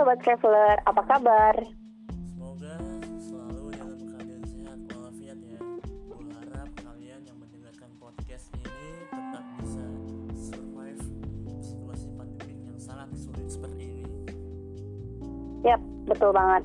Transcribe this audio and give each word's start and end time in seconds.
Sobat 0.00 0.16
Traveler, 0.24 0.80
apa 0.88 1.04
kabar? 1.04 1.52
Semoga 2.32 2.72
selalu 3.20 3.68
dalam 3.76 4.00
keadaan 4.08 4.42
sehat 4.48 4.78
walafiat 4.96 5.38
ya. 5.44 5.60
Gue 6.08 6.24
harap 6.40 6.68
kalian 6.72 7.20
yang 7.28 7.36
mendengarkan 7.36 7.92
podcast 8.00 8.48
ini 8.64 8.96
tetap 9.12 9.44
bisa 9.60 9.84
survive 10.32 11.04
situasi 11.60 12.08
pandemi 12.16 12.64
yang 12.64 12.80
sangat 12.80 13.12
sulit 13.12 13.44
seperti 13.44 14.00
ini. 14.00 14.08
Yap, 15.68 15.84
betul 16.08 16.32
banget. 16.32 16.64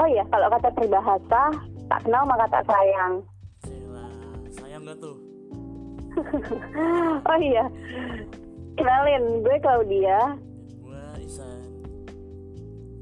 Oh 0.00 0.08
iya, 0.08 0.24
kalau 0.32 0.48
kata 0.48 0.68
peribahasa, 0.72 1.42
tak 1.84 2.00
kenal 2.00 2.24
maka 2.24 2.48
tak 2.48 2.64
sayang. 2.64 3.20
Cila, 3.60 4.08
sayang 4.56 4.88
gak 4.88 4.96
tuh? 5.04 5.20
oh 7.28 7.38
iya, 7.44 7.68
kenalin, 8.80 9.44
gue 9.44 9.56
Claudia. 9.60 10.40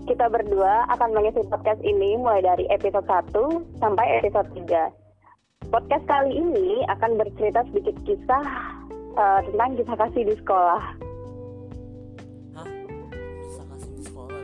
Kita 0.09 0.25
berdua 0.33 0.89
akan 0.89 1.13
mengisi 1.13 1.45
podcast 1.53 1.85
ini 1.85 2.17
mulai 2.17 2.41
dari 2.41 2.65
episode 2.73 3.05
1 3.05 3.77
sampai 3.77 4.25
episode 4.25 4.49
3. 4.57 5.69
Podcast 5.69 6.05
kali 6.09 6.33
ini 6.33 6.81
akan 6.89 7.21
bercerita 7.21 7.61
sedikit 7.69 7.93
kisah 8.09 8.41
eh, 9.21 9.41
tentang 9.53 9.77
kisah 9.77 9.97
kasih 10.01 10.25
di 10.25 10.35
sekolah. 10.41 10.83
Hah? 12.57 12.69
Bisa 13.45 13.63
kasih 13.69 13.91
di 13.93 14.03
sekolah? 14.09 14.43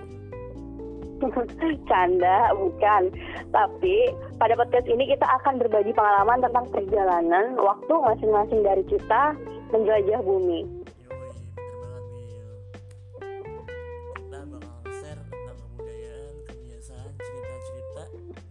Canda, 1.89 2.53
bukan. 2.61 3.03
Tapi 3.49 3.97
pada 4.37 4.61
podcast 4.61 4.85
ini 4.85 5.17
kita 5.17 5.25
akan 5.41 5.65
berbagi 5.65 5.97
pengalaman 5.97 6.45
tentang 6.45 6.69
perjalanan 6.77 7.57
waktu 7.57 7.95
masing-masing 8.05 8.61
dari 8.61 8.85
kita 8.85 9.33
menjelajah 9.73 10.21
bumi. 10.29 10.84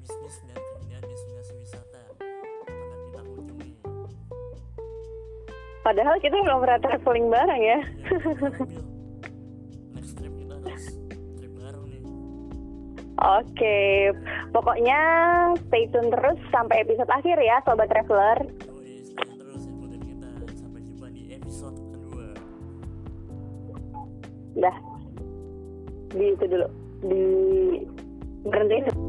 Bisnis 0.02 0.36
dan 0.48 0.60
keindahan 0.60 1.04
destinasi 1.08 1.54
wisata 1.60 2.02
yang 2.68 2.80
akan 2.84 3.00
kita 3.08 3.22
kunjungi. 3.28 3.70
Padahal 5.84 6.16
kita 6.24 6.36
belum 6.40 6.60
pernah 6.64 6.80
traveling 6.80 7.28
bareng 7.28 7.62
ya. 7.62 7.80
Ya. 8.72 8.84
Oke, 13.24 14.12
pokoknya 14.52 15.00
stay 15.72 15.88
tune 15.96 16.12
terus 16.12 16.36
sampai 16.52 16.84
episode 16.84 17.08
akhir 17.08 17.40
ya, 17.40 17.64
Sobat 17.64 17.88
Traveler. 17.88 18.44
Dah, 24.60 24.76
di 26.14 26.26
itu 26.36 26.46
dulu, 26.46 26.68
di 27.08 27.24
berhentiin. 28.44 29.03